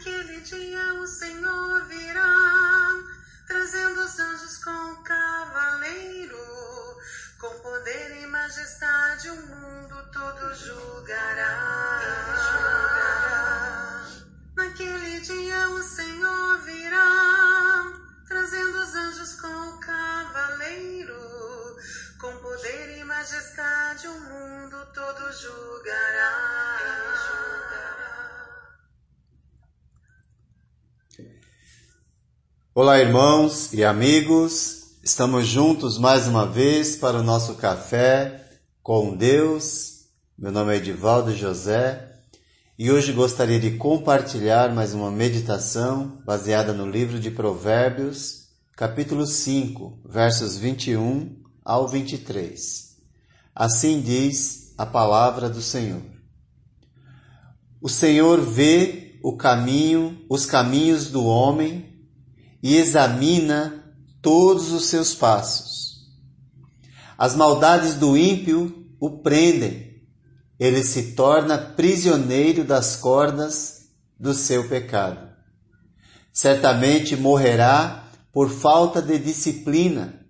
[0.00, 2.94] Naquele dia o Senhor virá,
[3.46, 6.38] trazendo os anjos com o cavaleiro,
[7.38, 12.29] com poder e majestade o mundo todo julgará.
[32.72, 38.44] Olá, irmãos e amigos, estamos juntos mais uma vez para o nosso café
[38.80, 40.04] com Deus.
[40.38, 42.14] Meu nome é Edivaldo José
[42.78, 50.02] e hoje gostaria de compartilhar mais uma meditação baseada no livro de Provérbios, capítulo 5,
[50.08, 52.96] versos 21 ao 23.
[53.52, 56.02] Assim diz a palavra do Senhor.
[57.82, 61.89] O Senhor vê o caminho, os caminhos do homem
[62.62, 66.08] e examina todos os seus passos.
[67.16, 70.02] As maldades do ímpio o prendem,
[70.58, 75.30] ele se torna prisioneiro das cordas do seu pecado.
[76.32, 80.26] Certamente morrerá por falta de disciplina,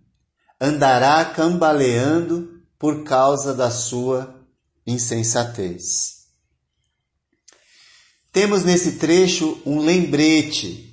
[0.61, 4.47] andará cambaleando por causa da sua
[4.87, 6.21] insensatez.
[8.33, 10.90] Temos nesse trecho um lembrete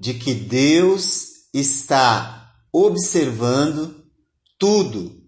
[0.00, 4.02] de que Deus está observando
[4.58, 5.20] tudo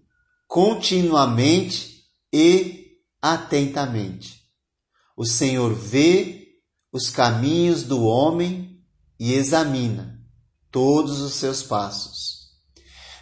[0.47, 4.41] continuamente e atentamente.
[5.15, 6.47] O Senhor vê
[6.91, 8.83] os caminhos do homem
[9.19, 10.19] e examina
[10.71, 12.49] todos os seus passos.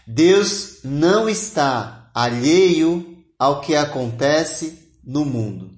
[0.07, 5.71] Deus não está alheio ao que acontece no mundo,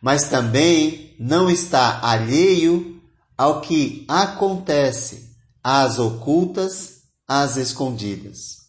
[0.00, 2.99] mas também não está alheio
[3.40, 8.66] ao que acontece às ocultas, às escondidas.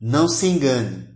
[0.00, 1.08] Não se engane.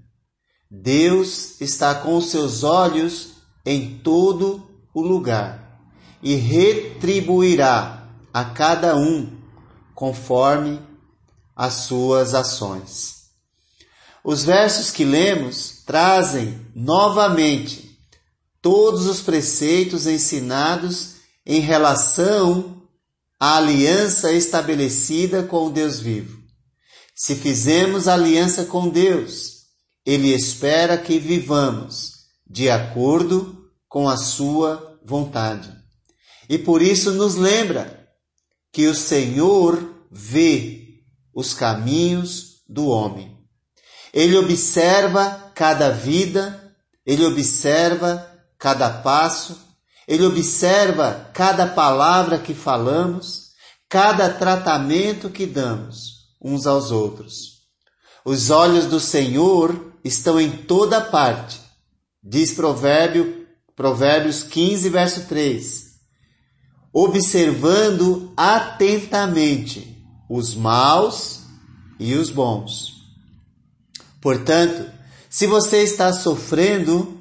[0.69, 5.81] Deus está com seus olhos em todo o lugar
[6.21, 9.31] e retribuirá a cada um
[9.95, 10.83] conforme
[11.55, 13.29] as suas ações.
[14.25, 17.97] Os versos que lemos trazem novamente
[18.61, 22.78] todos os preceitos ensinados em relação
[23.41, 26.43] a aliança estabelecida com o Deus vivo.
[27.15, 29.65] Se fizemos aliança com Deus,
[30.05, 32.13] Ele espera que vivamos
[32.49, 35.73] de acordo com a Sua vontade.
[36.49, 38.09] E por isso nos lembra
[38.73, 41.03] que o Senhor vê
[41.35, 43.37] os caminhos do homem.
[44.13, 46.75] Ele observa cada vida,
[47.05, 48.27] ele observa
[48.59, 49.68] cada passo,
[50.09, 53.51] ele observa cada palavra que falamos,
[53.91, 57.59] cada tratamento que damos uns aos outros.
[58.25, 61.61] Os olhos do Senhor estão em toda parte,
[62.23, 63.47] diz Provérbio,
[63.77, 65.85] Provérbios 15, verso 3,
[66.91, 71.43] observando atentamente os maus
[72.01, 72.95] e os bons.
[74.23, 74.91] Portanto,
[75.29, 77.18] se você está sofrendo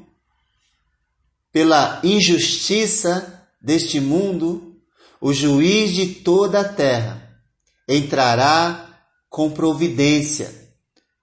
[1.52, 4.82] pela injustiça deste mundo,
[5.20, 7.42] o juiz de toda a terra
[7.88, 8.88] entrará
[9.30, 10.54] com providência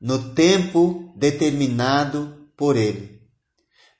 [0.00, 3.20] no tempo determinado por ele.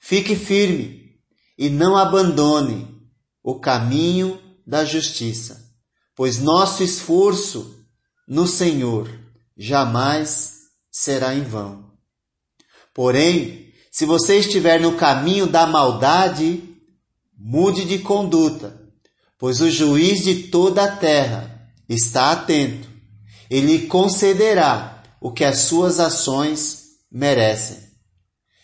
[0.01, 1.19] Fique firme
[1.57, 2.95] e não abandone
[3.43, 5.73] o caminho da justiça,
[6.15, 7.87] pois nosso esforço
[8.27, 9.09] no Senhor
[9.57, 10.55] jamais
[10.91, 11.93] será em vão.
[12.93, 16.65] Porém, se você estiver no caminho da maldade,
[17.39, 18.77] mude de conduta,
[19.39, 22.89] pois o juiz de toda a terra está atento.
[23.49, 27.79] Ele concederá o que as suas ações merecem.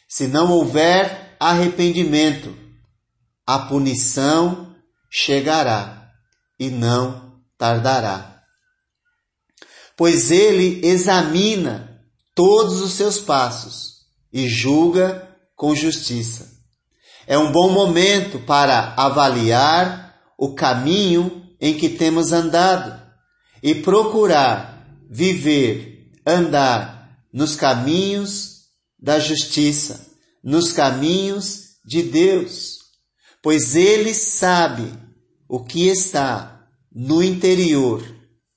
[0.09, 2.53] Se não houver arrependimento,
[3.47, 4.75] a punição
[5.09, 6.11] chegará
[6.59, 8.43] e não tardará.
[9.97, 12.03] Pois ele examina
[12.35, 14.00] todos os seus passos
[14.33, 16.61] e julga com justiça.
[17.27, 23.01] É um bom momento para avaliar o caminho em que temos andado
[23.63, 28.61] e procurar viver, andar nos caminhos
[28.99, 30.07] da justiça,
[30.43, 32.79] nos caminhos de Deus,
[33.43, 34.93] pois Ele sabe
[35.49, 38.03] o que está no interior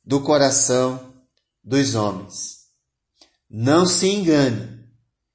[0.06, 1.14] do coração
[1.64, 2.64] dos homens.
[3.50, 4.83] Não se engane,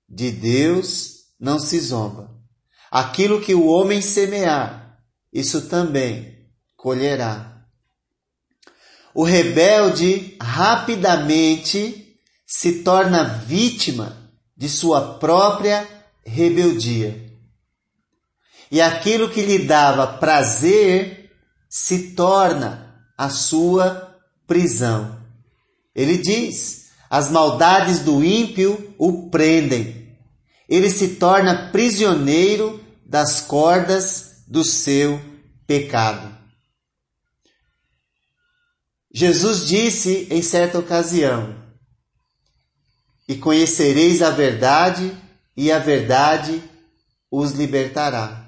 [0.09, 2.31] de Deus não se zomba.
[2.91, 4.99] Aquilo que o homem semear,
[5.33, 7.67] isso também colherá.
[9.15, 15.87] O rebelde rapidamente se torna vítima de sua própria
[16.25, 17.29] rebeldia.
[18.71, 21.31] E aquilo que lhe dava prazer
[21.69, 24.17] se torna a sua
[24.47, 25.21] prisão.
[25.95, 30.17] Ele diz: as maldades do ímpio o prendem.
[30.69, 35.21] Ele se torna prisioneiro das cordas do seu
[35.67, 36.37] pecado.
[39.13, 41.57] Jesus disse em certa ocasião:
[43.27, 45.17] E conhecereis a verdade,
[45.57, 46.63] e a verdade
[47.31, 48.47] os libertará.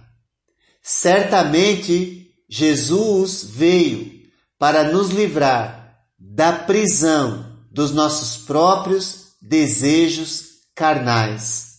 [0.83, 4.21] Certamente Jesus veio
[4.59, 10.45] para nos livrar da prisão dos nossos próprios desejos
[10.75, 11.71] carnais.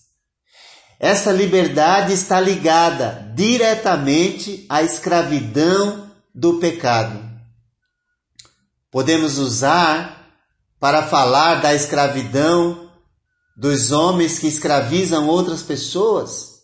[0.99, 7.19] Essa liberdade está ligada diretamente à escravidão do pecado.
[8.91, 10.21] Podemos usar
[10.79, 12.91] para falar da escravidão
[13.57, 16.61] dos homens que escravizam outras pessoas?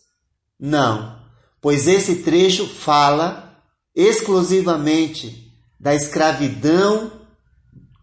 [0.58, 1.20] Não,
[1.60, 3.56] pois esse trecho fala
[3.94, 7.12] exclusivamente da escravidão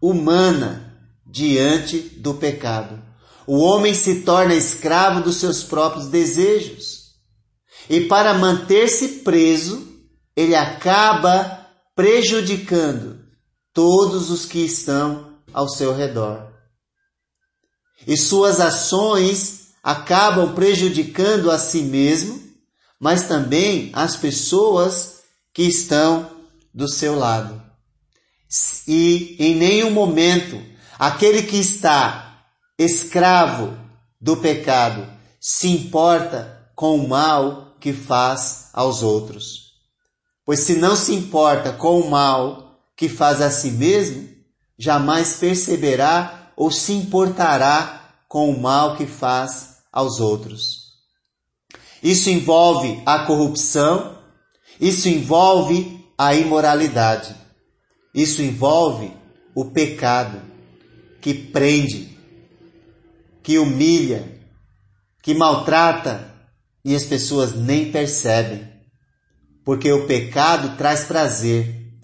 [0.00, 0.85] humana
[1.36, 3.02] diante do pecado.
[3.46, 7.10] O homem se torna escravo dos seus próprios desejos.
[7.90, 9.86] E para manter-se preso,
[10.34, 13.20] ele acaba prejudicando
[13.74, 16.50] todos os que estão ao seu redor.
[18.06, 22.42] E suas ações acabam prejudicando a si mesmo,
[22.98, 25.20] mas também as pessoas
[25.52, 26.30] que estão
[26.72, 27.66] do seu lado
[28.86, 30.60] e em nenhum momento
[30.98, 32.44] aquele que está
[32.78, 33.76] escravo
[34.20, 35.06] do pecado
[35.40, 39.72] se importa com o mal que faz aos outros.
[40.44, 44.28] Pois se não se importa com o mal que faz a si mesmo,
[44.78, 50.86] jamais perceberá ou se importará com o mal que faz aos outros.
[52.02, 54.18] Isso envolve a corrupção,
[54.80, 57.34] isso envolve a imoralidade.
[58.14, 59.12] Isso envolve
[59.54, 60.55] o pecado
[61.26, 62.16] que prende,
[63.42, 64.40] que humilha,
[65.24, 66.32] que maltrata
[66.84, 68.64] e as pessoas nem percebem.
[69.64, 71.98] Porque o pecado traz prazer,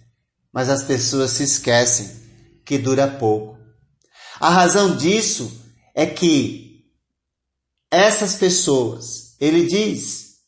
[0.52, 2.10] mas as pessoas se esquecem
[2.64, 3.56] que dura pouco.
[4.40, 6.84] A razão disso é que
[7.92, 10.38] essas pessoas, ele diz,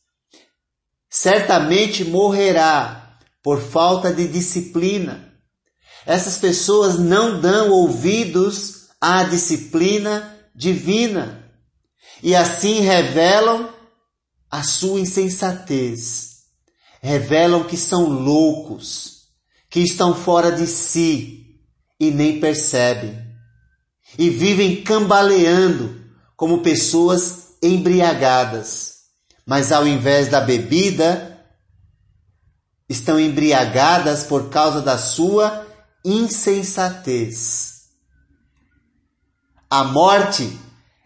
[1.09, 5.24] certamente morrerá por falta de disciplina
[6.05, 11.45] essas pessoas não dão ouvidos à disciplina divina
[12.23, 13.69] e assim revelam
[14.49, 16.35] a sua insensatez.
[17.01, 19.25] Revelam que são loucos,
[19.69, 21.59] que estão fora de si
[21.99, 23.23] e nem percebem.
[24.17, 26.03] E vivem cambaleando
[26.35, 28.95] como pessoas embriagadas.
[29.45, 31.45] Mas ao invés da bebida,
[32.89, 35.64] estão embriagadas por causa da sua
[36.05, 37.85] insensatez.
[39.67, 40.47] A morte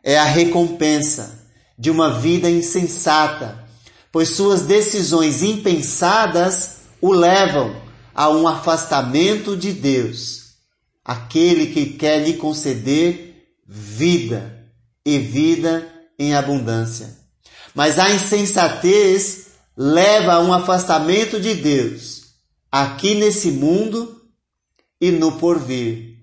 [0.03, 1.47] é a recompensa
[1.77, 3.65] de uma vida insensata,
[4.11, 7.81] pois suas decisões impensadas o levam
[8.13, 10.55] a um afastamento de Deus,
[11.05, 14.67] aquele que quer lhe conceder vida
[15.05, 15.89] e vida
[16.19, 17.17] em abundância.
[17.73, 22.23] Mas a insensatez leva a um afastamento de Deus,
[22.69, 24.18] aqui nesse mundo
[24.99, 26.17] e no porvir,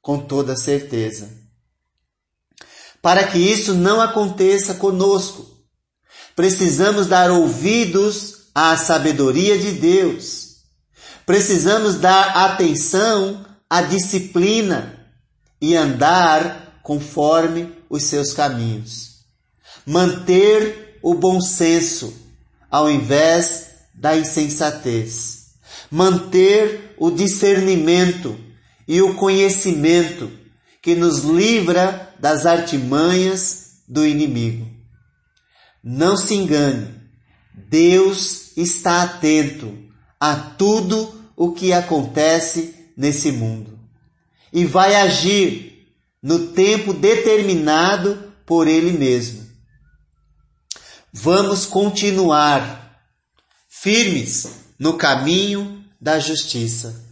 [0.00, 1.30] com toda certeza.
[3.02, 5.46] Para que isso não aconteça conosco,
[6.34, 10.56] precisamos dar ouvidos à sabedoria de Deus.
[11.24, 15.08] Precisamos dar atenção à disciplina
[15.60, 19.16] e andar conforme os seus caminhos.
[19.84, 22.14] Manter o bom senso
[22.70, 25.36] ao invés da insensatez
[25.90, 28.38] manter o discernimento
[28.86, 30.30] e o conhecimento
[30.80, 34.68] que nos livra das artimanhas do inimigo.
[35.82, 36.94] Não se engane,
[37.52, 39.76] Deus está atento
[40.18, 43.78] a tudo o que acontece nesse mundo
[44.52, 45.86] e vai agir
[46.22, 49.46] no tempo determinado por Ele mesmo.
[51.12, 53.00] Vamos continuar
[53.68, 54.46] firmes
[54.78, 57.04] no caminho da justiça,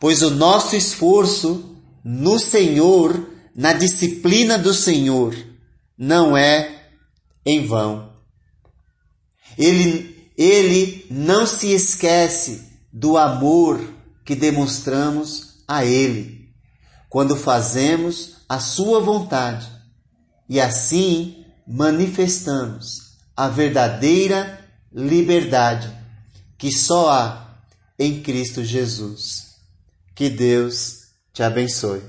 [0.00, 5.36] pois o nosso esforço no Senhor, na disciplina do Senhor,
[5.96, 6.90] não é
[7.44, 8.12] em vão.
[9.56, 13.80] Ele, ele não se esquece do amor
[14.24, 16.48] que demonstramos a Ele,
[17.08, 19.68] quando fazemos a Sua vontade
[20.48, 25.90] e assim manifestamos a verdadeira liberdade
[26.58, 27.51] que só há
[27.98, 29.56] em Cristo Jesus.
[30.14, 32.02] Que Deus te abençoe.